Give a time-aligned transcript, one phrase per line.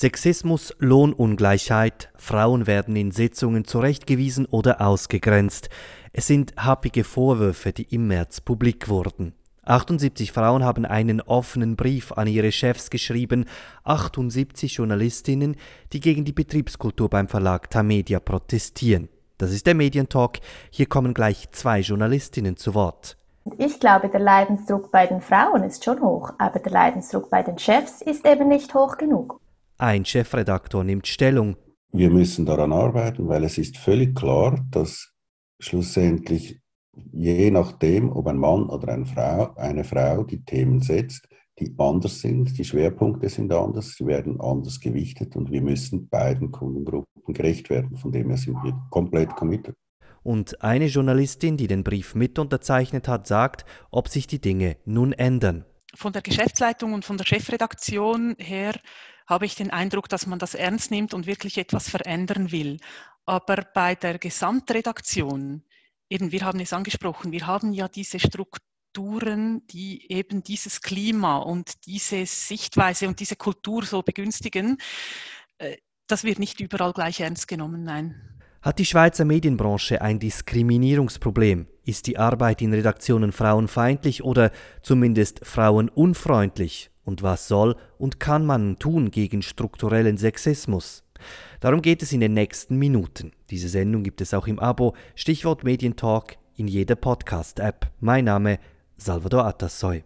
[0.00, 5.68] Sexismus, Lohnungleichheit, Frauen werden in Sitzungen zurechtgewiesen oder ausgegrenzt.
[6.14, 9.34] Es sind happige Vorwürfe, die im März publik wurden.
[9.66, 13.44] 78 Frauen haben einen offenen Brief an ihre Chefs geschrieben,
[13.84, 15.56] 78 Journalistinnen,
[15.92, 19.10] die gegen die Betriebskultur beim Verlag Tamedia protestieren.
[19.36, 20.38] Das ist der Medientalk.
[20.70, 23.18] Hier kommen gleich zwei Journalistinnen zu Wort.
[23.58, 27.58] Ich glaube, der Leidensdruck bei den Frauen ist schon hoch, aber der Leidensdruck bei den
[27.58, 29.38] Chefs ist eben nicht hoch genug.
[29.80, 31.56] Ein Chefredaktor nimmt Stellung.
[31.90, 35.14] Wir müssen daran arbeiten, weil es ist völlig klar, dass
[35.58, 36.60] schlussendlich
[37.12, 41.26] je nachdem, ob ein Mann oder eine Frau, eine Frau die Themen setzt,
[41.58, 46.52] die anders sind, die Schwerpunkte sind anders, sie werden anders gewichtet und wir müssen beiden
[46.52, 47.96] Kundengruppen gerecht werden.
[47.96, 49.74] Von dem her sind wir komplett committed.
[50.22, 55.14] Und eine Journalistin, die den Brief mit unterzeichnet hat, sagt, ob sich die Dinge nun
[55.14, 55.64] ändern.
[55.94, 58.74] Von der Geschäftsleitung und von der Chefredaktion her
[59.30, 62.78] habe ich den Eindruck, dass man das ernst nimmt und wirklich etwas verändern will.
[63.24, 65.62] Aber bei der Gesamtredaktion
[66.10, 71.86] eben, wir haben es angesprochen, wir haben ja diese Strukturen, die eben dieses Klima und
[71.86, 74.78] diese Sichtweise und diese Kultur so begünstigen.
[75.58, 75.76] Äh,
[76.08, 78.20] das wird nicht überall gleich ernst genommen, nein.
[78.62, 81.68] Hat die Schweizer Medienbranche ein Diskriminierungsproblem?
[81.84, 84.50] Ist die Arbeit in Redaktionen frauenfeindlich oder
[84.82, 86.90] zumindest frauenunfreundlich?
[87.10, 91.02] Und was soll und kann man tun gegen strukturellen Sexismus?
[91.58, 93.32] Darum geht es in den nächsten Minuten.
[93.50, 97.90] Diese Sendung gibt es auch im Abo, Stichwort Medientalk in jeder Podcast-App.
[97.98, 98.60] Mein Name
[98.96, 100.04] Salvador Atassoy.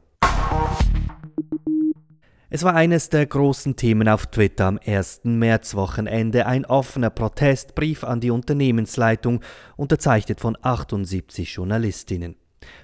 [2.49, 5.25] Es war eines der großen Themen auf Twitter am 1.
[5.25, 9.43] Märzwochenende, ein offener Protestbrief an die Unternehmensleitung,
[9.77, 12.37] unterzeichnet von 78 Journalistinnen.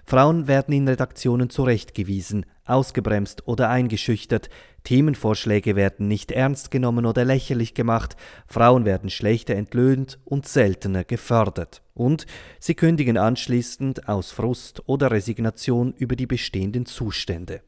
[0.04, 4.48] Frauen werden in Redaktionen zurechtgewiesen, ausgebremst oder eingeschüchtert,
[4.84, 11.82] Themenvorschläge werden nicht ernst genommen oder lächerlich gemacht, Frauen werden schlechter entlöhnt und seltener gefördert.
[11.94, 12.26] Und
[12.58, 17.60] sie kündigen anschließend aus Frust oder Resignation über die bestehenden Zustände.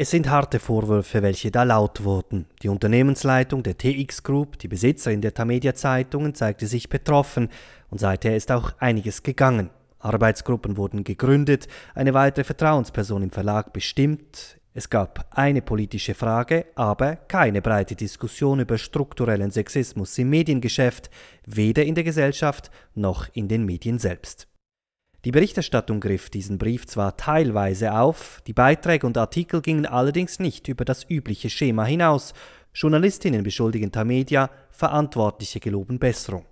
[0.00, 2.46] Es sind harte Vorwürfe, welche da laut wurden.
[2.62, 7.48] Die Unternehmensleitung der TX Group, die Besitzerin der Tamedia Zeitungen, zeigte sich betroffen
[7.90, 9.70] und seither ist auch einiges gegangen.
[9.98, 17.16] Arbeitsgruppen wurden gegründet, eine weitere Vertrauensperson im Verlag bestimmt, es gab eine politische Frage, aber
[17.16, 21.10] keine breite Diskussion über strukturellen Sexismus im Mediengeschäft,
[21.44, 24.46] weder in der Gesellschaft noch in den Medien selbst.
[25.24, 30.68] Die Berichterstattung griff diesen Brief zwar teilweise auf, die Beiträge und Artikel gingen allerdings nicht
[30.68, 32.32] über das übliche Schema hinaus.
[32.72, 36.46] Journalistinnen beschuldigen Tamedia, Verantwortliche geloben Besserung.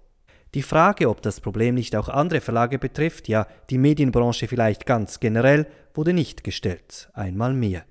[0.55, 5.21] Die Frage, ob das Problem nicht auch andere Verlage betrifft, ja die Medienbranche vielleicht ganz
[5.21, 7.85] generell, wurde nicht gestellt, einmal mehr.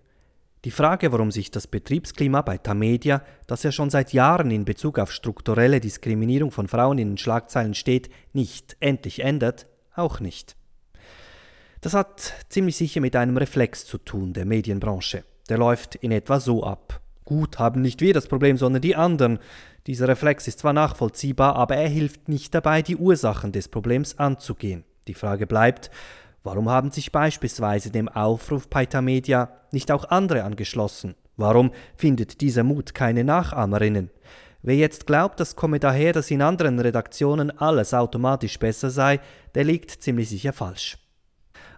[0.65, 4.97] Die Frage, warum sich das Betriebsklima bei Tamedia, das ja schon seit Jahren in Bezug
[4.97, 10.55] auf strukturelle Diskriminierung von Frauen in den Schlagzeilen steht, nicht endlich ändert, auch nicht.
[11.81, 15.23] Das hat ziemlich sicher mit einem Reflex zu tun der Medienbranche.
[15.49, 16.99] Der läuft in etwa so ab.
[17.25, 19.40] Gut haben nicht wir das Problem, sondern die anderen.
[19.88, 24.84] Dieser Reflex ist zwar nachvollziehbar, aber er hilft nicht dabei, die Ursachen des Problems anzugehen.
[25.08, 25.90] Die Frage bleibt,
[26.44, 31.16] warum haben sich beispielsweise dem Aufruf Paita Media nicht auch andere angeschlossen?
[31.36, 34.12] Warum findet dieser Mut keine Nachahmerinnen?
[34.62, 39.19] Wer jetzt glaubt, das komme daher, dass in anderen Redaktionen alles automatisch besser sei,
[39.53, 40.97] der liegt ziemlich sicher falsch.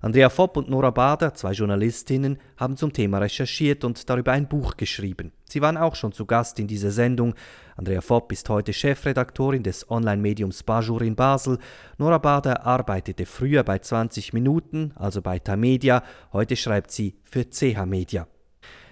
[0.01, 4.77] Andrea Fopp und Nora Bader, zwei Journalistinnen, haben zum Thema recherchiert und darüber ein Buch
[4.77, 5.31] geschrieben.
[5.49, 7.33] Sie waren auch schon zu Gast in dieser Sendung.
[7.75, 11.57] Andrea Fopp ist heute Chefredaktorin des Online-Mediums Bajur in Basel.
[11.97, 16.03] Nora Bader arbeitete früher bei 20 Minuten, also bei Tamedia.
[16.33, 18.27] Heute schreibt sie für CH Media.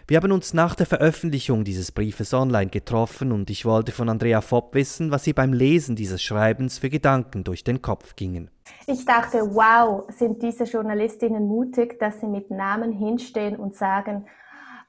[0.08, 4.42] Wir haben uns nach der Veröffentlichung dieses Briefes online getroffen und ich wollte von Andrea
[4.42, 8.52] Fopp wissen, was ihr beim Lesen dieses Schreibens für Gedanken durch den Kopf gingen.
[8.86, 14.28] Ich dachte, wow, sind diese Journalistinnen mutig, dass sie mit Namen hinstehen und sagen,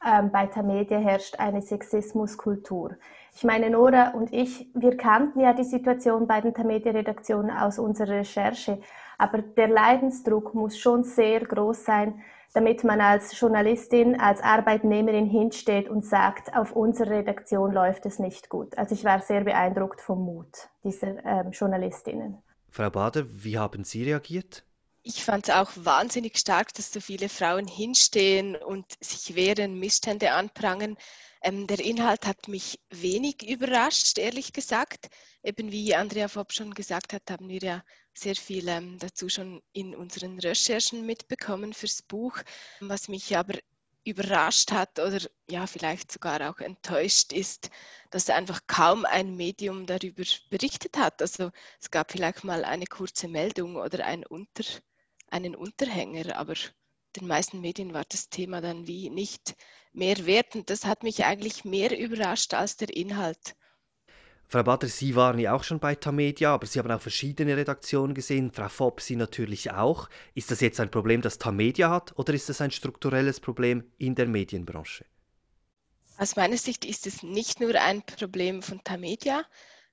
[0.06, 2.97] ähm, bei Tamedia herrscht eine Sexismuskultur.
[3.34, 8.16] Ich meine, Nora und ich, wir kannten ja die Situation bei den Tamedia-Redaktionen aus unserer
[8.19, 8.80] Recherche,
[9.16, 12.21] aber der Leidensdruck muss schon sehr groß sein,
[12.54, 18.48] damit man als Journalistin, als Arbeitnehmerin hinsteht und sagt, auf unserer Redaktion läuft es nicht
[18.48, 18.77] gut.
[18.78, 22.39] Also ich war sehr beeindruckt vom Mut dieser ähm, Journalistinnen.
[22.71, 24.65] Frau Bader, wie haben Sie reagiert?
[25.03, 30.33] Ich fand es auch wahnsinnig stark, dass so viele Frauen hinstehen und sich wehren, Missstände
[30.33, 30.97] anprangern.
[31.43, 35.09] Ähm, der Inhalt hat mich wenig überrascht, ehrlich gesagt.
[35.45, 37.83] Eben wie Andrea Fopp schon gesagt hat, haben wir ja
[38.18, 42.39] sehr viel ähm, dazu schon in unseren Recherchen mitbekommen fürs Buch.
[42.80, 43.59] Was mich aber
[44.04, 45.18] überrascht hat oder
[45.51, 47.71] ja, vielleicht sogar auch enttäuscht ist,
[48.10, 51.21] dass einfach kaum ein Medium darüber berichtet hat.
[51.21, 54.65] Also es gab vielleicht mal eine kurze Meldung oder ein Unter,
[55.28, 56.54] einen Unterhänger, aber
[57.16, 59.57] den meisten Medien war das Thema dann wie nicht
[59.92, 60.54] mehr wert.
[60.54, 63.57] Und das hat mich eigentlich mehr überrascht als der Inhalt.
[64.48, 68.15] Frau Bader, Sie waren ja auch schon bei Tamedia, aber Sie haben auch verschiedene Redaktionen
[68.15, 68.53] gesehen.
[68.53, 70.09] Frau Fopp, Sie natürlich auch.
[70.34, 74.15] Ist das jetzt ein Problem, das Tamedia hat, oder ist das ein strukturelles Problem in
[74.15, 75.04] der Medienbranche?
[76.19, 79.45] Aus meiner Sicht ist es nicht nur ein Problem von Tamedia.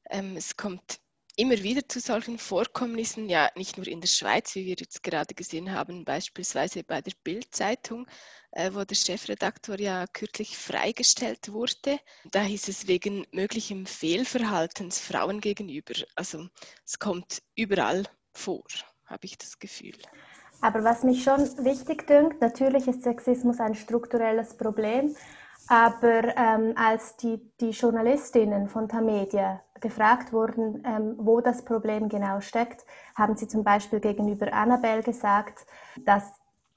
[0.10, 1.00] Ähm, es kommt
[1.35, 5.33] immer wieder zu solchen Vorkommnissen, ja nicht nur in der Schweiz, wie wir jetzt gerade
[5.33, 8.06] gesehen haben, beispielsweise bei der Bild-Zeitung,
[8.51, 12.00] äh, wo der Chefredaktor ja kürzlich freigestellt wurde.
[12.31, 15.94] Da hieß es wegen möglichem Fehlverhaltens Frauen gegenüber.
[16.15, 16.47] Also
[16.85, 18.03] es kommt überall
[18.33, 18.63] vor,
[19.06, 19.97] habe ich das Gefühl.
[20.62, 25.15] Aber was mich schon wichtig dünkt, natürlich ist Sexismus ein strukturelles Problem,
[25.68, 32.39] aber ähm, als die, die Journalistinnen von Tamedia gefragt wurden, ähm, wo das Problem genau
[32.41, 32.83] steckt,
[33.15, 35.68] haben sie zum Beispiel gegenüber Annabelle gesagt,
[36.06, 36.24] dass,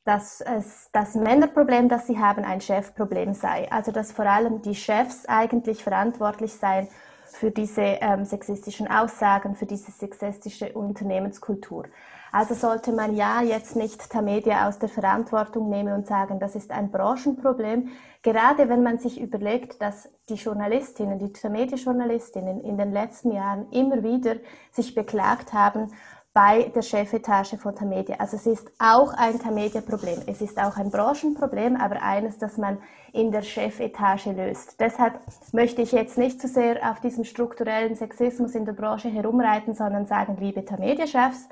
[0.04, 3.72] dass es, das Männerproblem, das sie haben, ein Chefproblem sei.
[3.72, 6.88] Also dass vor allem die Chefs eigentlich verantwortlich seien
[7.24, 11.84] für diese ähm, sexistischen Aussagen, für diese sexistische Unternehmenskultur.
[12.32, 16.70] Also sollte man ja jetzt nicht Tamedia aus der Verantwortung nehmen und sagen, das ist
[16.70, 17.88] ein Branchenproblem,
[18.22, 24.02] gerade wenn man sich überlegt, dass die Journalistinnen, die Tamedia-Journalistinnen in den letzten Jahren immer
[24.02, 24.36] wieder
[24.72, 25.92] sich beklagt haben
[26.36, 28.16] bei der Chefetage von Tamedia.
[28.18, 30.20] Also es ist auch ein Tamedia-Problem.
[30.26, 32.76] Es ist auch ein Branchenproblem, aber eines, das man
[33.14, 34.78] in der Chefetage löst.
[34.78, 35.18] Deshalb
[35.52, 40.04] möchte ich jetzt nicht zu sehr auf diesem strukturellen Sexismus in der Branche herumreiten, sondern
[40.04, 41.48] sagen, liebe Tamedia-Chefs,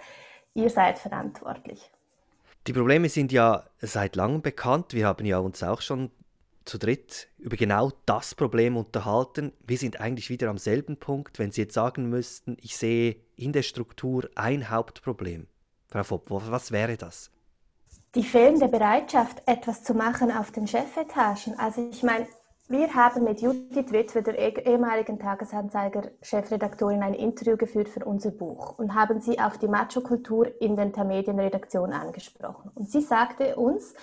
[0.55, 1.91] ihr seid verantwortlich.
[2.67, 4.95] Die Probleme sind ja seit langem bekannt.
[4.95, 6.11] Wir haben ja uns auch schon
[6.65, 9.53] zu dritt über genau das Problem unterhalten.
[9.67, 13.53] Wir sind eigentlich wieder am selben Punkt, wenn Sie jetzt sagen müssten, ich sehe in
[13.53, 15.47] der Struktur ein Hauptproblem.
[15.89, 17.31] Frau Fopp, was wäre das?
[18.15, 21.59] Die fehlende Bereitschaft, etwas zu machen auf den Chefetagen.
[21.59, 22.27] Also ich meine,
[22.69, 28.79] wir haben mit Judith Witwe, der eh-, ehemaligen Tagesanzeiger-Chefredaktorin, ein Interview geführt für unser Buch
[28.79, 32.71] und haben sie auf die Macho-Kultur in den Medienredaktionen angesprochen.
[32.75, 33.95] Und sie sagte uns,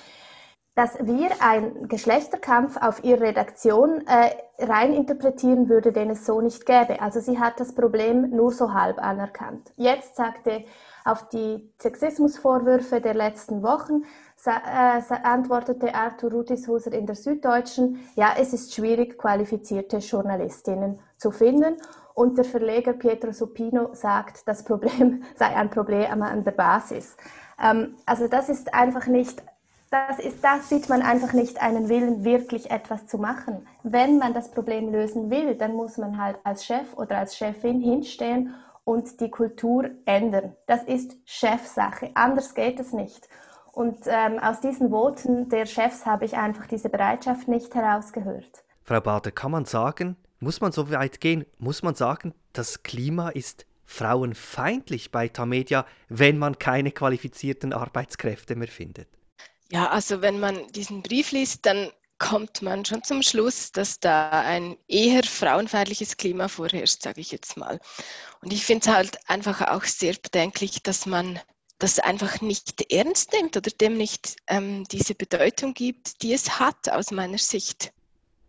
[0.75, 4.31] dass wir einen Geschlechterkampf auf ihre Redaktion äh,
[4.63, 7.01] reininterpretieren würde, den es so nicht gäbe.
[7.01, 9.73] Also sie hat das Problem nur so halb anerkannt.
[9.75, 10.63] Jetzt sagte
[11.05, 14.03] auf die Sexismusvorwürfe der letzten Wochen
[14.45, 21.77] äh, antwortete Arthur Rutishuser in der Süddeutschen, ja, es ist schwierig, qualifizierte Journalistinnen zu finden.
[22.13, 27.15] Und der Verleger Pietro Supino sagt, das Problem sei ein Problem an der Basis.
[27.61, 29.41] Ähm, also das ist einfach nicht,
[29.91, 33.67] das ist, das sieht man einfach nicht einen Willen, wirklich etwas zu machen.
[33.83, 37.79] Wenn man das Problem lösen will, dann muss man halt als Chef oder als Chefin
[37.79, 38.55] hinstehen
[38.91, 40.53] und die Kultur ändern.
[40.67, 42.11] Das ist Chefsache.
[42.13, 43.29] Anders geht es nicht.
[43.71, 48.65] Und ähm, aus diesen Voten der Chefs habe ich einfach diese Bereitschaft nicht herausgehört.
[48.83, 53.29] Frau Bader, kann man sagen, muss man so weit gehen, muss man sagen, das Klima
[53.29, 59.07] ist frauenfeindlich bei Tamedia, wenn man keine qualifizierten Arbeitskräfte mehr findet?
[59.71, 61.91] Ja, also wenn man diesen Brief liest, dann
[62.21, 67.57] kommt man schon zum Schluss, dass da ein eher frauenfeindliches Klima vorherrscht, sage ich jetzt
[67.57, 67.79] mal.
[68.41, 71.39] Und ich finde es halt einfach auch sehr bedenklich, dass man
[71.79, 76.89] das einfach nicht ernst nimmt oder dem nicht ähm, diese Bedeutung gibt, die es hat
[76.89, 77.91] aus meiner Sicht.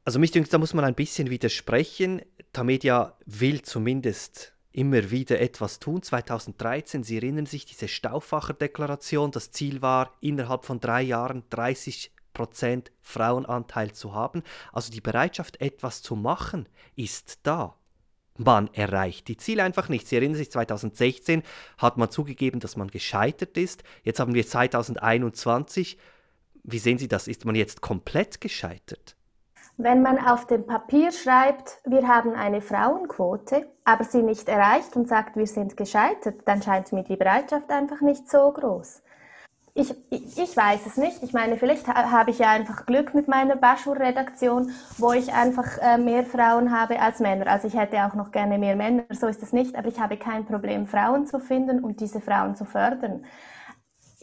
[0.04, 2.20] Also mich denke, da muss man ein bisschen widersprechen.
[2.52, 6.02] Tamedia will zumindest immer wieder etwas tun.
[6.02, 12.92] 2013, Sie erinnern sich, diese Stauffacher-Deklaration, das Ziel war, innerhalb von drei Jahren 30 Prozent
[13.00, 14.42] Frauenanteil zu haben.
[14.72, 17.76] Also die Bereitschaft, etwas zu machen, ist da
[18.38, 20.08] man erreicht die Ziele einfach nicht.
[20.08, 21.42] Sie erinnern sich, 2016
[21.78, 23.82] hat man zugegeben, dass man gescheitert ist.
[24.04, 25.98] Jetzt haben wir 2021.
[26.64, 27.28] Wie sehen Sie das?
[27.28, 29.16] Ist man jetzt komplett gescheitert?
[29.78, 35.08] Wenn man auf dem Papier schreibt, wir haben eine Frauenquote, aber sie nicht erreicht und
[35.08, 39.02] sagt, wir sind gescheitert, dann scheint mir die Bereitschaft einfach nicht so groß.
[39.74, 41.22] Ich, ich, ich, weiß es nicht.
[41.22, 45.78] Ich meine, vielleicht ha habe ich ja einfach Glück mit meiner Baschur-Redaktion, wo ich einfach
[45.78, 47.46] äh, mehr Frauen habe als Männer.
[47.46, 50.18] Also ich hätte auch noch gerne mehr Männer, so ist es nicht, aber ich habe
[50.18, 53.24] kein Problem, Frauen zu finden und diese Frauen zu fördern.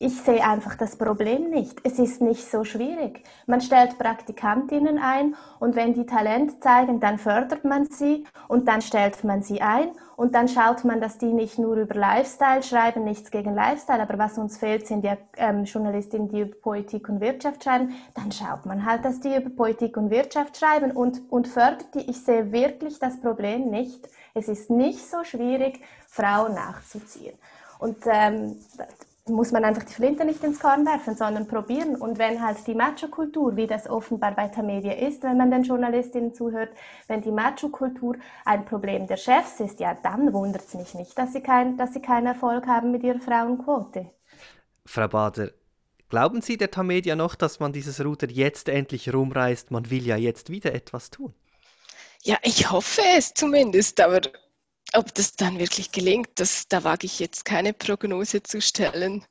[0.02, 1.82] Ich sehe einfach das Problem nicht.
[1.84, 3.24] Es ist nicht so schwierig.
[3.48, 8.82] Man stellt Praktikantinnen ein und wenn die Talent zeigen, dann fördert man sie und dann
[8.82, 13.04] stellt man sie ein und dann schaut man, dass die nicht nur über Lifestyle schreiben,
[13.04, 17.20] nichts gegen Lifestyle, aber was uns fehlt, sind ja ähm, Journalistinnen, die über Politik und
[17.20, 17.94] Wirtschaft schreiben.
[18.16, 22.10] Dann schaut man halt, dass die über Politik und Wirtschaft schreiben und, und fördert die.
[22.10, 24.08] Ich sehe wirklich das Problem nicht.
[24.34, 27.38] Es ist nicht so schwierig, Frauen nachzuziehen.
[27.80, 28.58] Und ähm,
[29.30, 31.96] muss man einfach die Flinte nicht ins Korn werfen, sondern probieren.
[31.96, 36.34] Und wenn halt die Macho-Kultur, wie das offenbar bei Tamedia ist, wenn man den Journalistinnen
[36.34, 36.70] zuhört,
[37.08, 41.34] wenn die Macho-Kultur ein Problem der Chefs ist, ja, dann wundert es mich nicht, dass
[41.34, 44.10] sie, kein, dass sie keinen Erfolg haben mit ihrer Frauenquote.
[44.86, 45.52] Frau Bader,
[46.10, 49.72] glauben Sie der Tamedia noch, dass man dieses Ruder jetzt endlich rumreißt?
[49.72, 51.34] Man will ja jetzt wieder etwas tun.
[52.24, 54.22] Ja, ich hoffe es zumindest, aber
[54.96, 59.24] ob das dann wirklich gelingt, das, da wage ich jetzt keine Prognose zu stellen.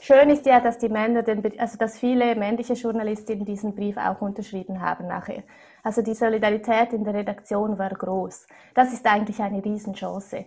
[0.00, 4.20] Schön ist ja, dass die Männer, den, also dass viele männliche Journalistinnen diesen Brief auch
[4.20, 5.42] unterschrieben haben nachher.
[5.82, 8.46] Also die Solidarität in der Redaktion war groß.
[8.74, 10.46] Das ist eigentlich eine Riesenchance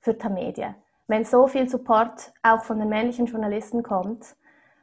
[0.00, 0.74] für Tamedia.
[1.08, 4.36] Wenn so viel Support auch von den männlichen Journalisten kommt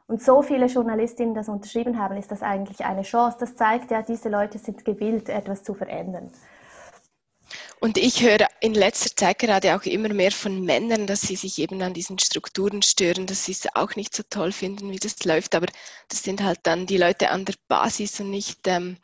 [0.08, 3.38] und so viele Journalistinnen das unterschrieben haben, ist das eigentlich eine Chance.
[3.40, 6.32] Das zeigt ja, diese Leute sind gewillt, etwas zu verändern.
[7.80, 11.60] Und ich höre in letzter Zeit gerade auch immer mehr von Männern, dass sie sich
[11.60, 15.24] eben an diesen Strukturen stören, dass sie es auch nicht so toll finden, wie das
[15.26, 15.54] läuft.
[15.54, 15.68] Aber
[16.10, 18.98] das sind halt dann die Leute an der Basis und nicht ähm,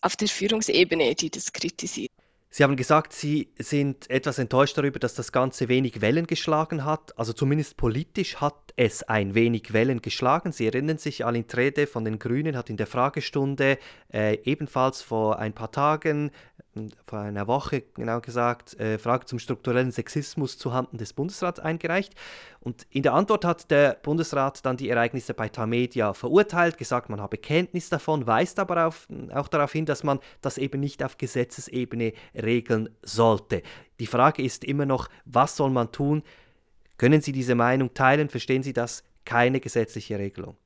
[0.00, 2.08] auf der Führungsebene, die das kritisieren.
[2.52, 7.16] Sie haben gesagt, Sie sind etwas enttäuscht darüber, dass das Ganze wenig Wellen geschlagen hat.
[7.16, 10.50] Also zumindest politisch hat es ein wenig Wellen geschlagen.
[10.50, 13.78] Sie erinnern sich, Alin Trede von den Grünen hat in der Fragestunde
[14.12, 16.32] äh, ebenfalls vor ein paar Tagen
[17.06, 22.14] vor einer Woche genau gesagt, äh, Frage zum strukturellen Sexismus zuhanden des Bundesrats eingereicht.
[22.60, 27.20] Und in der Antwort hat der Bundesrat dann die Ereignisse bei Tamedia verurteilt, gesagt, man
[27.20, 31.18] habe Kenntnis davon, weist aber auf, auch darauf hin, dass man das eben nicht auf
[31.18, 33.62] Gesetzesebene regeln sollte.
[33.98, 36.22] Die Frage ist immer noch, was soll man tun?
[36.98, 38.28] Können Sie diese Meinung teilen?
[38.28, 39.02] Verstehen Sie das?
[39.24, 40.56] Keine gesetzliche Regelung.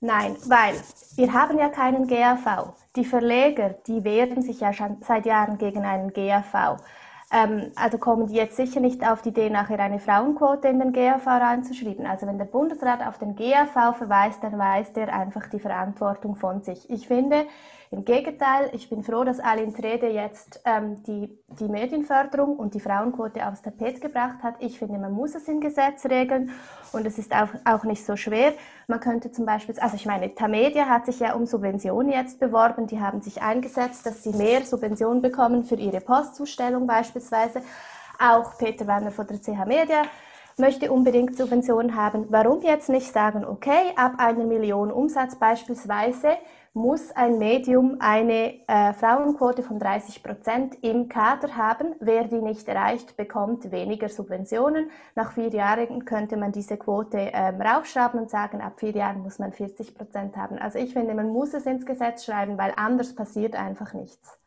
[0.00, 0.74] Nein, weil
[1.16, 2.72] wir haben ja keinen GAV.
[2.94, 6.78] Die Verleger, die wehren sich ja schon seit Jahren gegen einen GAV.
[7.32, 10.92] Ähm, also kommen die jetzt sicher nicht auf die Idee, nachher eine Frauenquote in den
[10.92, 12.06] GAV reinzuschreiben.
[12.06, 16.62] Also wenn der Bundesrat auf den GAV verweist, dann weist er einfach die Verantwortung von
[16.62, 16.88] sich.
[16.88, 17.46] Ich finde,
[17.90, 22.80] im Gegenteil, ich bin froh, dass Aline Trede jetzt ähm, die, die Medienförderung und die
[22.80, 24.56] Frauenquote aufs Tapet gebracht hat.
[24.58, 26.50] Ich finde, man muss es im Gesetz regeln
[26.92, 28.52] und es ist auch, auch nicht so schwer.
[28.88, 32.86] Man könnte zum Beispiel, also ich meine, Tamedia hat sich ja um Subventionen jetzt beworben.
[32.86, 37.62] Die haben sich eingesetzt, dass sie mehr Subventionen bekommen für ihre Postzustellung beispielsweise.
[38.18, 40.02] Auch Peter Werner von der CH Media
[40.58, 42.26] möchte unbedingt Subventionen haben.
[42.28, 46.36] Warum jetzt nicht sagen, okay, ab einer Million Umsatz beispielsweise
[46.78, 51.94] muss ein Medium eine äh, Frauenquote von 30 Prozent im Kader haben.
[52.00, 54.90] Wer die nicht erreicht, bekommt weniger Subventionen.
[55.14, 59.38] Nach vier Jahren könnte man diese Quote ähm, raufschrauben und sagen, ab vier Jahren muss
[59.38, 60.58] man 40 Prozent haben.
[60.58, 64.38] Also ich finde, man muss es ins Gesetz schreiben, weil anders passiert einfach nichts.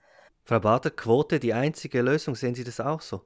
[0.44, 2.36] Frau Bader, Quote die einzige Lösung.
[2.36, 3.22] Sehen Sie das auch so?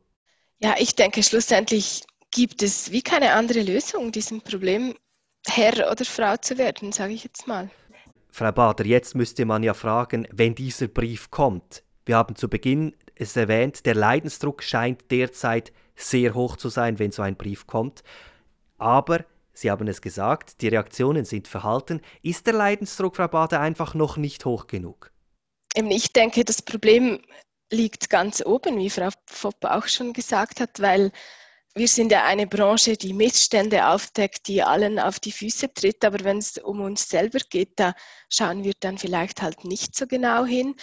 [0.60, 4.96] Ja, ich denke, schlussendlich gibt es wie keine andere Lösung, diesem Problem
[5.48, 7.70] Herr oder Frau zu werden, sage ich jetzt mal.
[8.38, 11.84] Frau Bader, jetzt müsste man ja fragen, wenn dieser Brief kommt.
[12.06, 17.14] Wir haben zu Beginn es erwähnt, der Leidensdruck scheint derzeit sehr hoch zu sein, wenn
[17.14, 18.04] so ein Brief kommt.
[18.78, 19.24] Aber
[19.54, 22.02] Sie haben es gesagt, die Reaktionen sind verhalten.
[22.24, 25.14] Ist der Leidensdruck, Frau Bader, einfach noch nicht hoch genug?
[25.74, 27.22] Ich denke, das Problem
[27.72, 31.14] liegt ganz oben, wie Frau Fopp auch schon gesagt hat, weil
[31.78, 36.24] wir sind ja eine Branche, die Missstände aufdeckt, die allen auf die Füße tritt, aber
[36.24, 37.94] wenn es um uns selber geht, da
[38.30, 40.76] schauen wir dann vielleicht halt nicht so genau hin.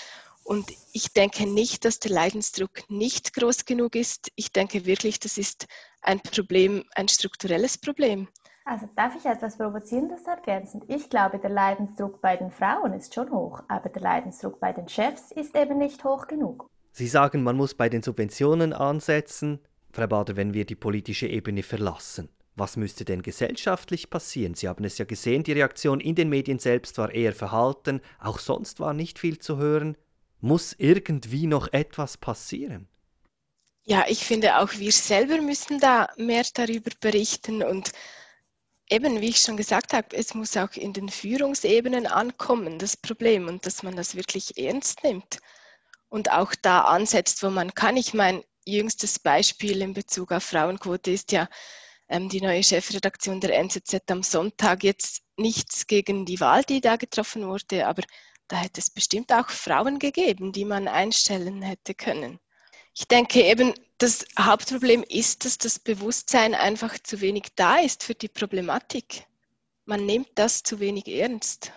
[0.45, 4.31] Und ich denke nicht, dass der Leidensdruck nicht groß genug ist.
[4.37, 5.67] Ich denke wirklich, das ist
[6.03, 8.29] ein Problem, ein strukturelles Problem.
[8.65, 10.83] Also darf ich etwas Provozierendes ergänzen?
[10.89, 14.89] Ich glaube, der Leidensdruck bei den Frauen ist schon hoch, aber der Leidensdruck bei den
[14.89, 16.69] Chefs ist eben nicht hoch genug.
[16.93, 19.61] Sie sagen, man muss bei den Subventionen ansetzen,
[19.93, 24.55] Frau Bader, wenn wir die politische Ebene verlassen, was müsste denn gesellschaftlich passieren?
[24.55, 28.39] Sie haben es ja gesehen, die Reaktion in den Medien selbst war eher verhalten, auch
[28.39, 29.97] sonst war nicht viel zu hören.
[30.41, 32.89] Muss irgendwie noch etwas passieren?
[33.85, 37.93] Ja, ich finde auch wir selber müssen da mehr darüber berichten und
[38.89, 43.49] eben, wie ich schon gesagt habe, es muss auch in den Führungsebenen ankommen, das Problem,
[43.49, 45.39] und dass man das wirklich ernst nimmt
[46.09, 47.97] und auch da ansetzt, wo man kann.
[47.97, 51.49] Ich meine, jüngstes Beispiel in Bezug auf Frauenquote ist ja
[52.09, 54.85] ähm, die neue Chefredaktion der NZZ am Sonntag.
[54.85, 58.03] Jetzt nichts gegen die Wahl, die da getroffen wurde, aber
[58.49, 62.39] da hätte es bestimmt auch Frauen gegeben, die man einstellen hätte können.
[62.95, 68.15] Ich denke eben, das Hauptproblem ist, dass das Bewusstsein einfach zu wenig da ist für
[68.15, 69.27] die Problematik.
[69.87, 71.73] Man nimmt das zu wenig ernst.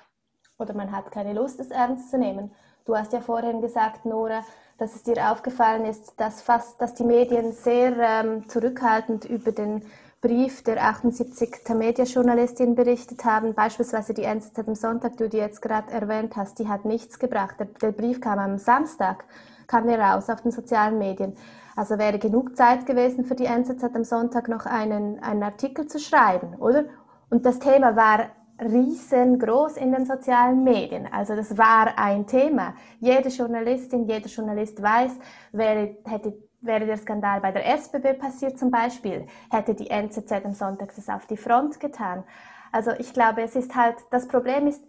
[0.58, 2.54] Oder man hat keine Lust, es ernst zu nehmen.
[2.86, 4.46] Du hast ja vorhin gesagt, Nora,
[4.78, 9.84] dass es dir aufgefallen ist, dass fast, dass die Medien sehr ähm, zurückhaltend über den
[10.22, 15.92] Brief der 78 Tamedia-Journalistin berichtet haben, beispielsweise die NZZ am Sonntag, du die jetzt gerade
[15.92, 17.56] erwähnt hast, die hat nichts gebracht.
[17.60, 19.26] Der, der Brief kam am Samstag,
[19.68, 21.38] kam der raus auf den sozialen Medien.
[21.76, 26.00] Also wäre genug Zeit gewesen für die NZZ am Sonntag noch einen, einen Artikel zu
[26.00, 26.86] schreiben, oder?
[27.30, 31.08] Und das Thema war riesengroß in den sozialen Medien.
[31.12, 32.76] Also das war ein Thema.
[33.00, 35.12] Jede Journalistin, jeder Journalist weiß,
[35.52, 36.34] wäre, hätte
[36.66, 41.10] wäre der Skandal bei der SBB passiert zum Beispiel, hätte die NZZ am Sonntag das
[41.10, 42.24] auf die Front getan.
[42.72, 44.84] Also ich glaube, es ist halt, das Problem ist,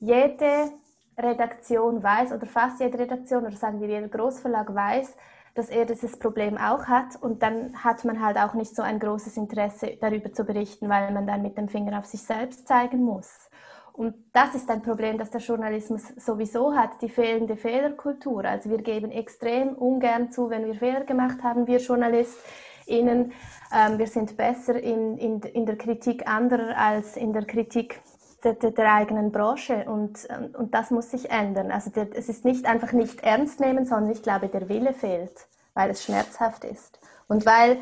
[0.00, 0.72] jede
[1.16, 5.16] Redaktion weiß oder fast jede Redaktion oder sagen wir jeder Großverlag weiß,
[5.54, 8.98] dass er dieses Problem auch hat und dann hat man halt auch nicht so ein
[8.98, 13.02] großes Interesse darüber zu berichten, weil man dann mit dem Finger auf sich selbst zeigen
[13.02, 13.50] muss.
[13.92, 18.44] Und das ist ein Problem, das der Journalismus sowieso hat, die fehlende Fehlerkultur.
[18.44, 23.32] Also wir geben extrem ungern zu, wenn wir Fehler gemacht haben, wir JournalistInnen.
[23.74, 28.00] Ähm, wir sind besser in, in, in der Kritik anderer als in der Kritik
[28.44, 29.84] der, der, der eigenen Branche.
[29.86, 31.70] Und, und das muss sich ändern.
[31.70, 35.46] Also der, es ist nicht einfach nicht ernst nehmen, sondern ich glaube, der Wille fehlt,
[35.74, 37.00] weil es schmerzhaft ist.
[37.28, 37.78] Und weil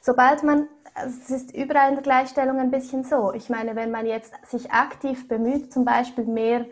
[0.00, 3.32] sobald man also es ist überall in der Gleichstellung ein bisschen so.
[3.32, 6.66] Ich meine, wenn man jetzt sich aktiv bemüht, zum Beispiel mehr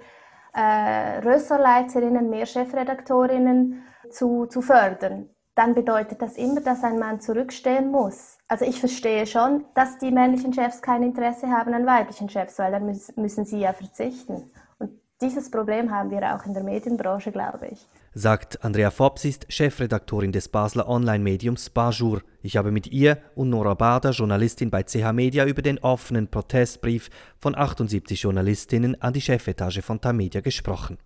[0.53, 7.91] äh, Ressortleiterinnen, mehr Chefredaktorinnen zu, zu fördern, dann bedeutet das immer, dass ein Mann zurückstehen
[7.91, 8.39] muss.
[8.49, 12.73] Also ich verstehe schon, dass die männlichen Chefs kein Interesse haben an weiblichen Chefs, weil
[12.73, 14.51] dann müssen sie ja verzichten.
[14.79, 14.91] Und
[15.21, 20.33] dieses Problem haben wir auch in der Medienbranche, glaube ich sagt Andrea Fops, ist Chefredaktorin
[20.33, 22.23] des Basler Online-Mediums Bajur.
[22.43, 27.09] Ich habe mit ihr und Nora Bader, Journalistin bei CH Media, über den offenen Protestbrief
[27.39, 30.99] von 78 Journalistinnen an die Chefetage von Tamedia gesprochen.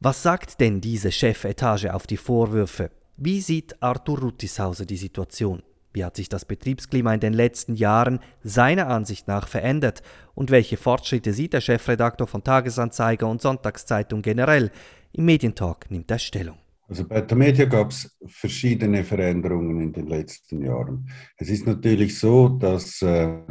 [0.00, 2.90] Was sagt denn diese Chefetage auf die Vorwürfe?
[3.22, 5.62] Wie sieht Arthur Ruttishauser die Situation?
[5.92, 10.02] Wie hat sich das Betriebsklima in den letzten Jahren seiner Ansicht nach verändert
[10.34, 14.70] und welche Fortschritte sieht der Chefredaktor von Tagesanzeiger und Sonntagszeitung generell
[15.12, 16.56] im Medientalk nimmt er Stellung.
[16.88, 21.10] Also bei der Media gab es verschiedene Veränderungen in den letzten Jahren.
[21.36, 23.42] Es ist natürlich so, dass, äh,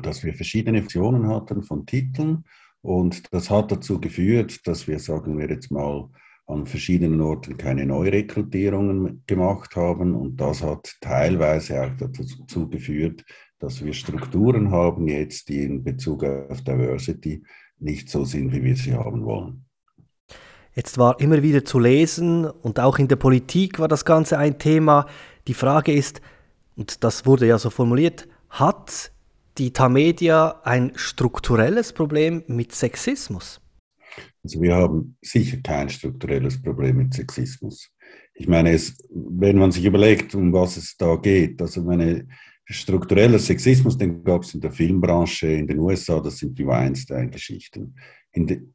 [0.00, 2.44] dass wir verschiedene Funktionen hatten von Titeln
[2.80, 6.08] und das hat dazu geführt, dass wir, sagen wir jetzt mal,
[6.50, 13.24] an verschiedenen Orten keine Neurekrutierungen gemacht haben und das hat teilweise auch dazu geführt,
[13.58, 17.42] dass wir Strukturen haben jetzt, die in Bezug auf Diversity
[17.78, 19.64] nicht so sind, wie wir sie haben wollen.
[20.74, 24.58] Jetzt war immer wieder zu lesen und auch in der Politik war das Ganze ein
[24.58, 25.06] Thema.
[25.48, 26.20] Die Frage ist,
[26.76, 29.12] und das wurde ja so formuliert, hat
[29.58, 33.60] die Tamedia ein strukturelles Problem mit Sexismus?
[34.42, 37.90] Also wir haben sicher kein strukturelles Problem mit Sexismus.
[38.34, 42.26] Ich meine, es, wenn man sich überlegt, um was es da geht, also meine
[42.64, 47.94] struktureller Sexismus, den gab es in der Filmbranche in den USA, das sind die Weinstein-Geschichten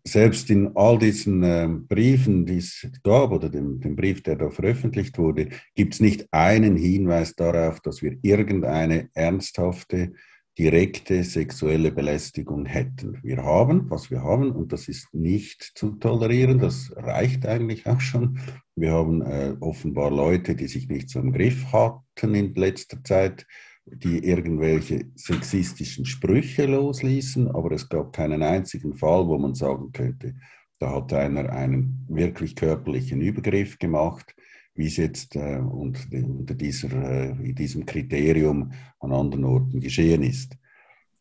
[0.04, 4.50] selbst in all diesen äh, Briefen, die es gab, oder dem, dem Brief, der da
[4.50, 10.14] veröffentlicht wurde, gibt es nicht einen Hinweis darauf, dass wir irgendeine ernsthafte,
[10.58, 13.20] direkte sexuelle Belästigung hätten.
[13.24, 18.00] Wir haben, was wir haben, und das ist nicht zu tolerieren, das reicht eigentlich auch
[18.00, 18.40] schon.
[18.76, 23.46] Wir haben äh, offenbar Leute, die sich nicht so im Griff hatten in letzter Zeit
[23.86, 30.36] die irgendwelche sexistischen Sprüche losließen, aber es gab keinen einzigen Fall, wo man sagen könnte,
[30.80, 34.36] da hat einer einen wirklich körperlichen Übergriff gemacht,
[34.76, 40.58] wie es jetzt äh, unter, unter dieser, äh, diesem Kriterium an anderen Orten geschehen ist.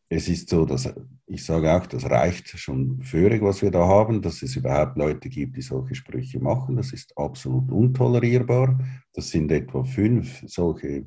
[0.09, 0.93] Es ist so, dass
[1.27, 5.29] ich sage auch, das reicht schon völlig, was wir da haben, dass es überhaupt Leute
[5.29, 6.77] gibt, die solche Sprüche machen.
[6.77, 8.79] Das ist absolut untolerierbar.
[9.15, 11.07] Das sind etwa fünf solche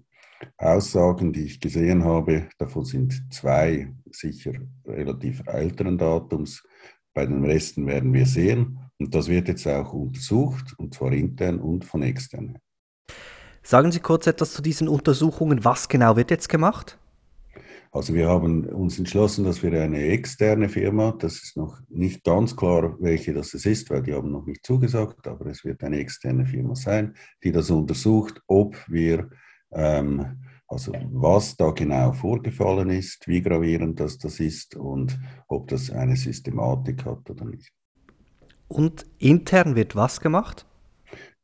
[0.58, 4.54] Aussagen, die ich gesehen habe, davon sind zwei sicher
[4.86, 6.64] relativ älteren Datums.
[7.14, 8.80] Bei den Resten werden wir sehen.
[9.00, 12.58] Und das wird jetzt auch untersucht, und zwar intern und von extern.
[13.64, 15.64] Sagen Sie kurz etwas zu diesen Untersuchungen.
[15.64, 16.98] Was genau wird jetzt gemacht?
[17.92, 22.56] Also wir haben uns entschlossen, dass wir eine externe Firma, das ist noch nicht ganz
[22.56, 26.46] klar, welche das ist, weil die haben noch nicht zugesagt, aber es wird eine externe
[26.46, 29.30] Firma sein, die das untersucht, ob wir
[29.72, 30.38] ähm,
[30.70, 36.18] Also was da genau vorgefallen ist, wie gravierend das, das ist und ob das eine
[36.18, 37.72] Systematik hat oder nicht.
[38.68, 40.66] Und intern wird was gemacht?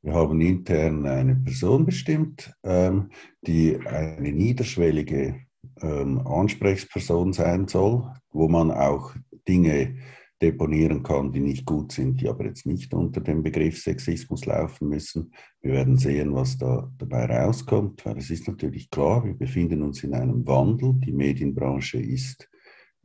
[0.01, 3.09] Wir haben intern eine Person bestimmt, ähm,
[3.47, 5.35] die eine niederschwellige
[5.81, 9.13] ähm, Ansprechperson sein soll, wo man auch
[9.47, 9.95] Dinge
[10.41, 14.89] deponieren kann, die nicht gut sind, die aber jetzt nicht unter dem Begriff Sexismus laufen
[14.89, 15.31] müssen.
[15.61, 20.03] Wir werden sehen, was da dabei rauskommt, weil es ist natürlich klar, wir befinden uns
[20.03, 20.95] in einem Wandel.
[20.95, 22.49] Die Medienbranche ist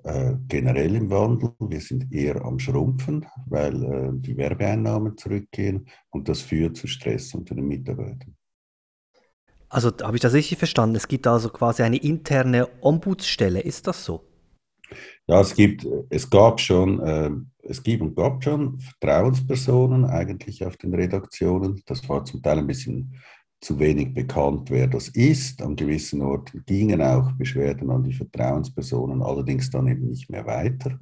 [0.04, 1.54] äh, generell im Wandel.
[1.61, 7.34] Wir sind eher am Schrumpfen, weil äh, die Werbeeinnahmen zurückgehen und das führt zu Stress
[7.34, 8.37] unter den Mitarbeitern.
[9.68, 10.96] Also habe ich das richtig verstanden?
[10.96, 14.24] Es gibt also quasi eine interne Ombudsstelle, ist das so?
[15.26, 17.30] Ja, es gibt, es gab schon, äh,
[17.62, 21.82] es gibt und gab schon Vertrauenspersonen eigentlich auf den Redaktionen.
[21.84, 23.14] Das war zum Teil ein bisschen
[23.61, 25.62] zu wenig bekannt, wer das ist.
[25.62, 30.99] An gewissen Orten gingen auch Beschwerden an die Vertrauenspersonen, allerdings dann eben nicht mehr weiter.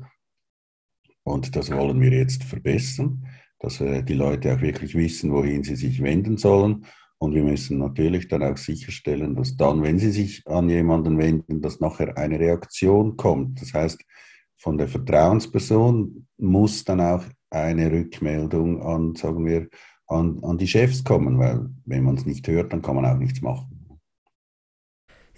[1.22, 3.26] Und das wollen wir jetzt verbessern,
[3.58, 6.86] dass äh, die Leute auch wirklich wissen, wohin sie sich wenden sollen.
[7.18, 11.62] Und wir müssen natürlich dann auch sicherstellen, dass dann, wenn sie sich an jemanden wenden,
[11.62, 13.60] dass nachher eine Reaktion kommt.
[13.60, 14.02] Das heißt,
[14.58, 19.68] von der Vertrauensperson muss dann auch eine Rückmeldung an, sagen wir,
[20.08, 23.18] an, an die Chefs kommen, weil wenn man es nicht hört, dann kann man auch
[23.18, 23.76] nichts machen.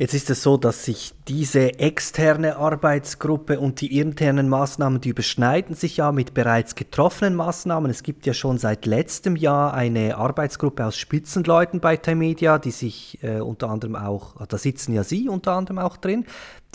[0.01, 5.75] Jetzt ist es so, dass sich diese externe Arbeitsgruppe und die internen Maßnahmen, die überschneiden
[5.75, 7.91] sich ja mit bereits getroffenen Maßnahmen.
[7.91, 13.19] Es gibt ja schon seit letztem Jahr eine Arbeitsgruppe aus Spitzenleuten bei Timedia, die sich
[13.25, 16.27] äh, unter anderem auch, da sitzen ja Sie unter anderem auch drin,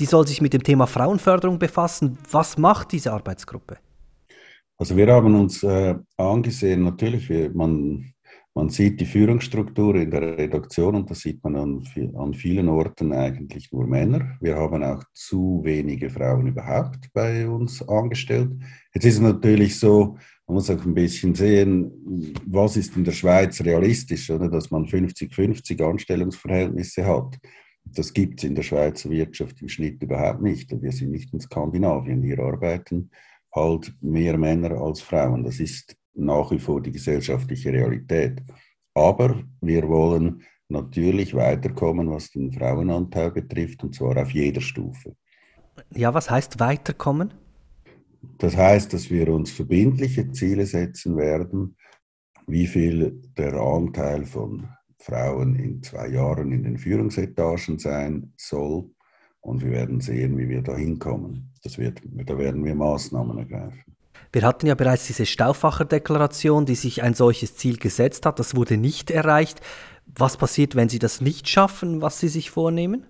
[0.02, 2.18] die soll sich mit dem Thema Frauenförderung befassen.
[2.30, 3.78] Was macht diese Arbeitsgruppe?
[4.84, 8.14] Also wir haben uns äh, angesehen, natürlich, man,
[8.54, 11.84] man sieht die Führungsstruktur in der Redaktion und da sieht man an,
[12.18, 14.38] an vielen Orten eigentlich nur Männer.
[14.42, 18.52] Wir haben auch zu wenige Frauen überhaupt bei uns angestellt.
[18.94, 20.18] Jetzt ist es natürlich so,
[20.48, 24.50] man muss auch ein bisschen sehen, was ist in der Schweiz realistisch, oder?
[24.50, 27.40] dass man 50-50 Anstellungsverhältnisse hat.
[27.86, 30.70] Das gibt es in der Schweizer Wirtschaft im Schnitt überhaupt nicht.
[30.82, 32.22] Wir sind nicht in Skandinavien.
[32.22, 33.12] Hier arbeiten
[33.56, 35.44] halt mehr Männer als Frauen.
[35.44, 38.42] Das ist nach wie vor die gesellschaftliche Realität.
[38.94, 45.16] Aber wir wollen natürlich weiterkommen, was den Frauenanteil betrifft, und zwar auf jeder Stufe.
[45.92, 47.34] Ja, was heißt weiterkommen?
[48.38, 51.76] Das heißt, dass wir uns verbindliche Ziele setzen werden,
[52.48, 54.68] wie viel der Anteil von
[55.00, 58.90] Frauen in zwei Jahren in den Führungsetagen sein soll
[59.44, 61.54] und wir werden sehen, wie wir da hinkommen.
[61.64, 63.84] Das wird, da werden wir Maßnahmen ergreifen.
[64.32, 68.40] Wir hatten ja bereits diese Stauffacher-Deklaration, die sich ein solches Ziel gesetzt hat.
[68.40, 69.62] Das wurde nicht erreicht.
[70.06, 73.06] Was passiert, wenn Sie das nicht schaffen, was Sie sich vornehmen?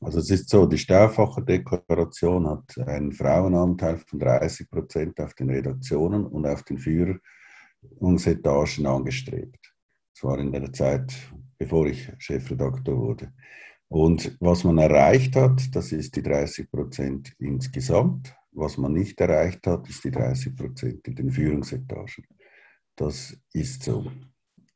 [0.00, 6.24] Also es ist so, die Stauffacher-Deklaration hat einen Frauenanteil von 30 Prozent auf den Redaktionen
[6.26, 9.74] und auf den Führungsetagen angestrebt.
[10.14, 11.12] Das war in der Zeit,
[11.58, 13.32] bevor ich Chefredakteur wurde.
[13.88, 18.34] Und was man erreicht hat, das ist die 30 Prozent insgesamt.
[18.52, 22.26] Was man nicht erreicht hat, ist die 30 Prozent in den Führungsetagen.
[22.96, 24.10] Das ist so.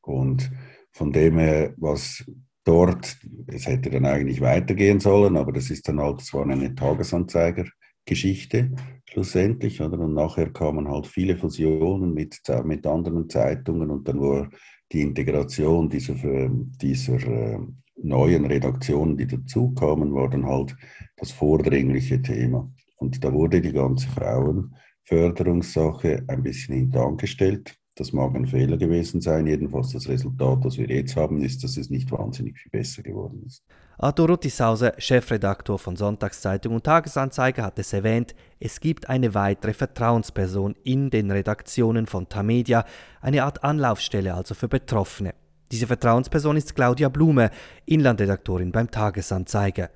[0.01, 0.51] Und
[0.91, 2.23] von dem her, was
[2.63, 6.73] dort, es hätte dann eigentlich weitergehen sollen, aber das ist dann halt, es war eine
[6.73, 8.71] Tagesanzeigergeschichte
[9.09, 9.99] schlussendlich, oder?
[9.99, 14.49] Und nachher kamen halt viele Fusionen mit, mit anderen Zeitungen und dann war
[14.91, 16.15] die Integration dieser,
[16.49, 17.59] dieser äh,
[17.95, 20.75] neuen Redaktionen, die dazukamen, war dann halt
[21.17, 22.71] das vordringliche Thema.
[22.97, 27.75] Und da wurde die ganze Frauenförderungssache ein bisschen hintangestellt.
[27.95, 29.45] Das mag ein Fehler gewesen sein.
[29.45, 33.43] Jedenfalls das Resultat, das wir jetzt haben, ist, dass es nicht wahnsinnig viel besser geworden
[33.45, 33.63] ist.
[33.99, 40.75] Arturo Tisauser, Chefredaktor von Sonntagszeitung und Tagesanzeiger, hat es erwähnt, es gibt eine weitere Vertrauensperson
[40.83, 42.83] in den Redaktionen von Tamedia,
[43.21, 45.35] eine Art Anlaufstelle also für Betroffene.
[45.73, 47.49] Diese Vertrauensperson ist Claudia Blume,
[47.87, 49.89] Inlandredaktorin beim Tagesanzeiger.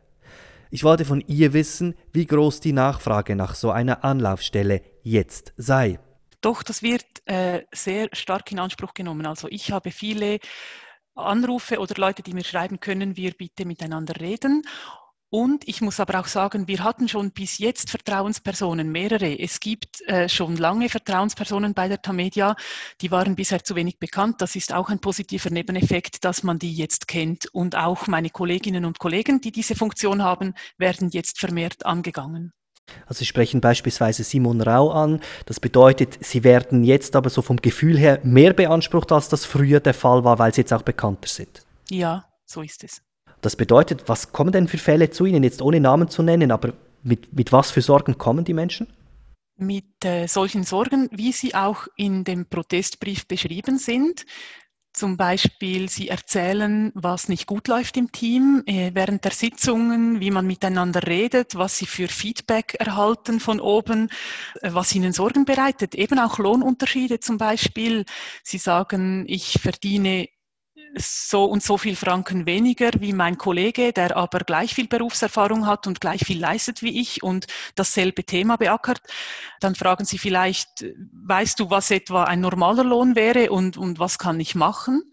[0.71, 5.99] Ich wollte von ihr wissen, wie groß die Nachfrage nach so einer Anlaufstelle jetzt sei.
[6.41, 9.27] Doch, das wird äh, sehr stark in Anspruch genommen.
[9.27, 10.39] Also ich habe viele
[11.13, 14.63] Anrufe oder Leute, die mir schreiben, können wir bitte miteinander reden.
[15.29, 19.37] Und ich muss aber auch sagen, wir hatten schon bis jetzt Vertrauenspersonen, mehrere.
[19.37, 22.55] Es gibt äh, schon lange Vertrauenspersonen bei der Tamedia,
[23.01, 24.41] die waren bisher zu wenig bekannt.
[24.41, 27.47] Das ist auch ein positiver Nebeneffekt, dass man die jetzt kennt.
[27.53, 32.53] Und auch meine Kolleginnen und Kollegen, die diese Funktion haben, werden jetzt vermehrt angegangen.
[33.05, 35.19] Also Sie sprechen beispielsweise Simon Rau an.
[35.45, 39.81] Das bedeutet, Sie werden jetzt aber so vom Gefühl her mehr beansprucht, als das früher
[39.81, 41.65] der Fall war, weil Sie jetzt auch bekannter sind.
[41.89, 43.01] Ja, so ist es.
[43.41, 46.73] Das bedeutet, was kommen denn für Fälle zu Ihnen, jetzt ohne Namen zu nennen, aber
[47.03, 48.87] mit, mit was für Sorgen kommen die Menschen?
[49.55, 54.25] Mit äh, solchen Sorgen, wie sie auch in dem Protestbrief beschrieben sind.
[54.93, 60.31] Zum Beispiel, sie erzählen, was nicht gut läuft im Team äh, während der Sitzungen, wie
[60.31, 64.09] man miteinander redet, was sie für Feedback erhalten von oben,
[64.61, 65.93] äh, was ihnen Sorgen bereitet.
[65.93, 68.05] Eben auch Lohnunterschiede zum Beispiel.
[68.43, 70.29] Sie sagen, ich verdiene
[70.95, 75.87] so und so viel Franken weniger wie mein Kollege, der aber gleich viel Berufserfahrung hat
[75.87, 79.01] und gleich viel leistet wie ich und dasselbe Thema beackert,
[79.59, 84.17] dann fragen Sie vielleicht, weißt du, was etwa ein normaler Lohn wäre und, und was
[84.17, 85.03] kann ich machen?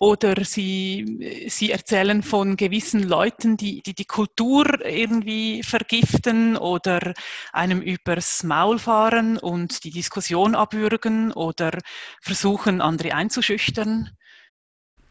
[0.00, 7.14] Oder sie, sie erzählen von gewissen Leuten, die, die die Kultur irgendwie vergiften oder
[7.52, 11.78] einem übers Maul fahren und die Diskussion abwürgen oder
[12.20, 14.10] versuchen, andere einzuschüchtern.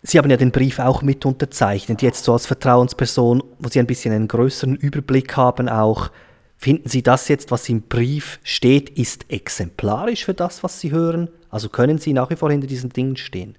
[0.05, 3.87] Sie haben ja den Brief auch mit unterzeichnet, jetzt so als Vertrauensperson, wo Sie ein
[3.87, 6.11] bisschen einen größeren Überblick haben auch.
[6.57, 11.29] Finden Sie das jetzt, was im Brief steht, ist exemplarisch für das, was Sie hören?
[11.49, 13.57] Also können Sie nach wie vor hinter diesen Dingen stehen?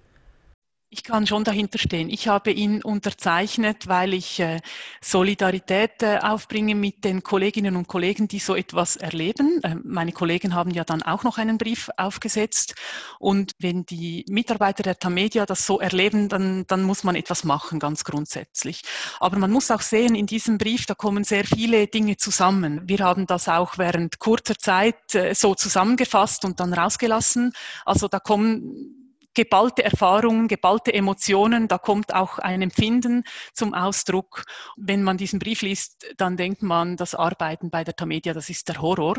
[0.94, 2.08] Ich kann schon dahinter stehen.
[2.08, 4.60] Ich habe ihn unterzeichnet, weil ich äh,
[5.02, 9.60] Solidarität äh, aufbringe mit den Kolleginnen und Kollegen, die so etwas erleben.
[9.64, 12.76] Äh, meine Kollegen haben ja dann auch noch einen Brief aufgesetzt.
[13.18, 17.80] Und wenn die Mitarbeiter der Tamedia das so erleben, dann, dann muss man etwas machen,
[17.80, 18.82] ganz grundsätzlich.
[19.18, 22.82] Aber man muss auch sehen, in diesem Brief, da kommen sehr viele Dinge zusammen.
[22.84, 27.52] Wir haben das auch während kurzer Zeit äh, so zusammengefasst und dann rausgelassen.
[27.84, 29.03] Also da kommen
[29.34, 34.44] geballte Erfahrungen, geballte Emotionen, da kommt auch ein Empfinden zum Ausdruck.
[34.76, 38.68] Wenn man diesen Brief liest, dann denkt man, das Arbeiten bei der Tamedia, das ist
[38.68, 39.16] der Horror.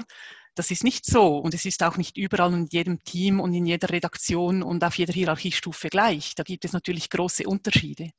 [0.55, 3.65] Das ist nicht so und es ist auch nicht überall in jedem Team und in
[3.65, 6.33] jeder Redaktion und auf jeder Hierarchiestufe gleich.
[6.33, 8.11] Da gibt es natürlich große Unterschiede.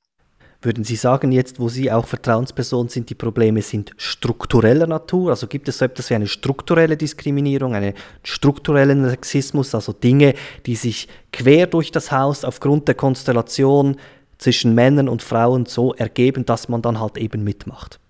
[0.62, 5.31] Würden Sie sagen, jetzt, wo Sie auch Vertrauensperson sind, die Probleme sind struktureller Natur?
[5.31, 10.77] Also gibt es so etwas wie eine strukturelle Diskriminierung, einen strukturellen Sexismus, also Dinge, die
[10.77, 13.97] sich quer durch das Haus aufgrund der Konstellation
[14.38, 18.01] zwischen Männern und Frauen so ergeben, dass man dann halt eben mitmacht?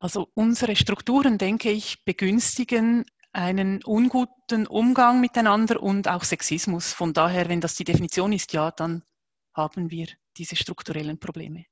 [0.00, 6.92] Also unsere Strukturen, denke ich, begünstigen einen unguten Umgang miteinander und auch Sexismus.
[6.92, 9.02] Von daher, wenn das die Definition ist, ja, dann
[9.54, 11.64] haben wir diese strukturellen Probleme.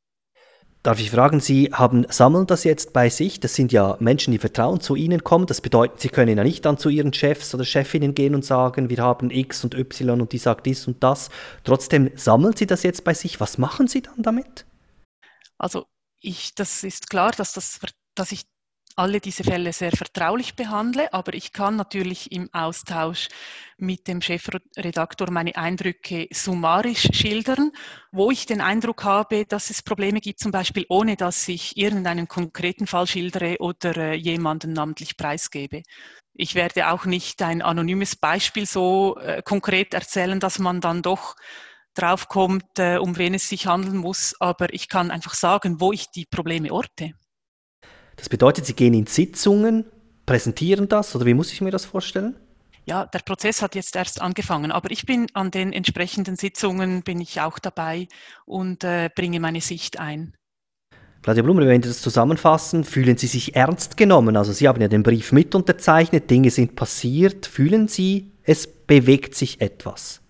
[0.86, 3.40] Darf ich fragen, Sie haben, sammeln das jetzt bei sich?
[3.40, 5.46] Das sind ja Menschen, die Vertrauen zu Ihnen kommen.
[5.46, 8.88] Das bedeutet, Sie können ja nicht dann zu Ihren Chefs oder Chefinnen gehen und sagen,
[8.88, 11.28] wir haben X und Y und die sagt dies und das.
[11.64, 13.40] Trotzdem sammeln Sie das jetzt bei sich.
[13.40, 14.64] Was machen Sie dann damit?
[15.58, 15.86] Also
[16.20, 17.80] ich, das ist klar, dass, das,
[18.14, 18.44] dass ich
[18.96, 23.28] alle diese Fälle sehr vertraulich behandle, aber ich kann natürlich im Austausch
[23.76, 27.72] mit dem Chefredaktor meine Eindrücke summarisch schildern,
[28.10, 32.26] wo ich den Eindruck habe, dass es Probleme gibt, zum Beispiel ohne dass ich irgendeinen
[32.26, 35.82] konkreten Fall schildere oder äh, jemanden namentlich preisgebe.
[36.32, 41.36] Ich werde auch nicht ein anonymes Beispiel so äh, konkret erzählen, dass man dann doch
[41.92, 46.10] draufkommt, äh, um wen es sich handeln muss, aber ich kann einfach sagen, wo ich
[46.10, 47.12] die Probleme orte.
[48.16, 49.84] Das bedeutet, Sie gehen in Sitzungen,
[50.24, 52.36] präsentieren das oder wie muss ich mir das vorstellen?
[52.86, 57.20] Ja, der Prozess hat jetzt erst angefangen, aber ich bin an den entsprechenden Sitzungen, bin
[57.20, 58.06] ich auch dabei
[58.44, 60.34] und äh, bringe meine Sicht ein.
[61.22, 64.36] Claudia Blumer, wenn Sie das zusammenfassen, fühlen Sie sich ernst genommen?
[64.36, 67.46] Also Sie haben ja den Brief mit unterzeichnet, Dinge sind passiert.
[67.46, 70.20] Fühlen Sie, es bewegt sich etwas?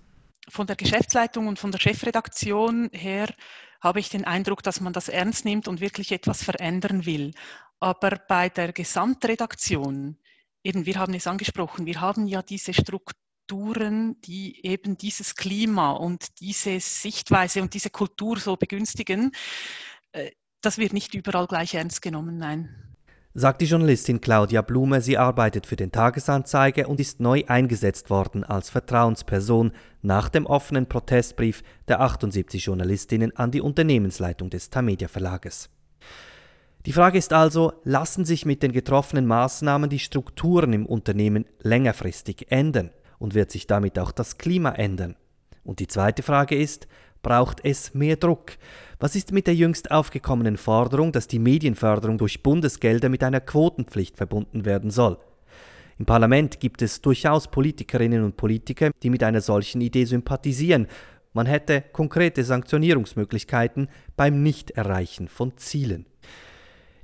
[0.49, 3.29] Von der Geschäftsleitung und von der Chefredaktion her
[3.83, 7.33] habe ich den Eindruck, dass man das ernst nimmt und wirklich etwas verändern will.
[7.81, 10.17] Aber bei der Gesamtredaktion,
[10.63, 16.41] eben wir haben es angesprochen, wir haben ja diese Strukturen, die eben dieses Klima und
[16.41, 19.33] diese Sichtweise und diese Kultur so begünstigen.
[20.13, 20.31] Äh,
[20.63, 22.75] das wird nicht überall gleich ernst genommen, nein.
[23.39, 28.45] Sagt die Journalistin Claudia Blume, sie arbeitet für den Tagesanzeiger und ist neu eingesetzt worden
[28.45, 35.69] als Vertrauensperson nach dem offenen Protestbrief der 78 Journalistinnen an die Unternehmensleitung des Tamedia Verlages.
[36.87, 42.47] Die Frage ist also, lassen sich mit den getroffenen Maßnahmen die Strukturen im Unternehmen längerfristig
[42.51, 45.17] ändern und wird sich damit auch das Klima ändern?
[45.65, 46.87] Und die zweite Frage ist,
[47.23, 48.53] braucht es mehr Druck?
[49.01, 54.17] Was ist mit der jüngst aufgekommenen Forderung, dass die Medienförderung durch Bundesgelder mit einer Quotenpflicht
[54.17, 55.19] verbunden werden soll?
[55.99, 60.87] Im Parlament gibt es durchaus Politikerinnen und Politiker, die mit einer solchen Idee sympathisieren.
[61.33, 66.07] Man hätte konkrete Sanktionierungsmöglichkeiten beim Nichterreichen von Zielen.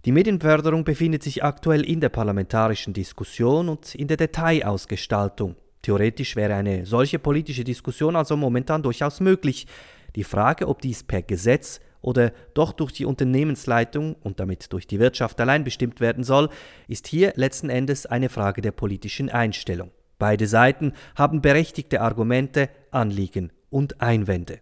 [0.04, 5.54] Die Medienförderung befindet sich aktuell in der parlamentarischen Diskussion und in der Detailausgestaltung.
[5.80, 9.68] Theoretisch wäre eine solche politische Diskussion also momentan durchaus möglich.
[10.16, 14.98] Die Frage, ob dies per Gesetz oder doch durch die Unternehmensleitung und damit durch die
[14.98, 16.48] Wirtschaft allein bestimmt werden soll,
[16.88, 19.92] ist hier letzten Endes eine Frage der politischen Einstellung.
[20.18, 24.58] Beide Seiten haben berechtigte Argumente, Anliegen und Einwände.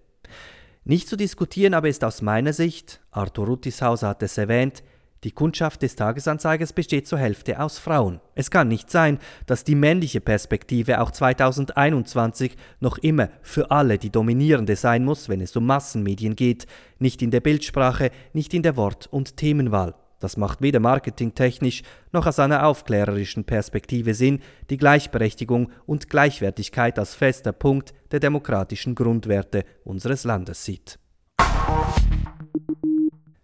[0.85, 4.83] Nicht zu diskutieren aber ist aus meiner Sicht, Arthur Ruttishauser hat es erwähnt,
[5.24, 8.20] die Kundschaft des Tagesanzeigers besteht zur Hälfte aus Frauen.
[8.35, 14.11] Es kann nicht sein, dass die männliche Perspektive auch 2021 noch immer für alle die
[14.11, 16.66] dominierende sein muss, wenn es um Massenmedien geht,
[16.98, 19.94] nicht in der Bildsprache, nicht in der Wort- und Themenwahl.
[20.20, 27.14] Das macht weder marketingtechnisch noch aus einer aufklärerischen Perspektive Sinn, die Gleichberechtigung und Gleichwertigkeit als
[27.14, 30.98] fester Punkt der demokratischen Grundwerte unseres Landes sieht.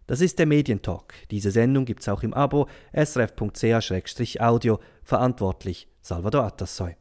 [0.07, 1.15] Das ist der Medientalk.
[1.31, 4.79] Diese Sendung gibt es auch im Abo srf.ch-audio.
[5.03, 6.97] Verantwortlich Salvador Atassoy.